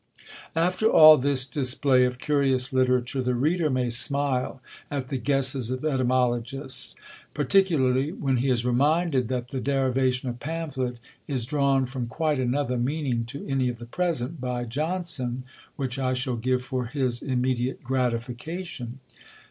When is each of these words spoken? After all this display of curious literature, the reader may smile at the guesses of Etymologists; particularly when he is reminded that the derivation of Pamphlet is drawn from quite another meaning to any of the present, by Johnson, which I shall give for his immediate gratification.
After 0.55 0.89
all 0.89 1.19
this 1.19 1.45
display 1.45 2.05
of 2.05 2.17
curious 2.17 2.73
literature, 2.73 3.21
the 3.21 3.35
reader 3.35 3.69
may 3.69 3.91
smile 3.91 4.59
at 4.89 5.09
the 5.09 5.17
guesses 5.19 5.69
of 5.69 5.85
Etymologists; 5.85 6.95
particularly 7.35 8.11
when 8.11 8.37
he 8.37 8.49
is 8.49 8.65
reminded 8.65 9.27
that 9.27 9.49
the 9.49 9.59
derivation 9.59 10.27
of 10.27 10.39
Pamphlet 10.39 10.97
is 11.27 11.45
drawn 11.45 11.85
from 11.85 12.07
quite 12.07 12.39
another 12.39 12.79
meaning 12.79 13.25
to 13.25 13.45
any 13.45 13.69
of 13.69 13.77
the 13.77 13.85
present, 13.85 14.41
by 14.41 14.63
Johnson, 14.65 15.43
which 15.75 15.99
I 15.99 16.15
shall 16.15 16.35
give 16.35 16.65
for 16.65 16.87
his 16.87 17.21
immediate 17.21 17.83
gratification. 17.83 18.97